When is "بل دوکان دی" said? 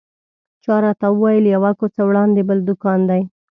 2.49-3.21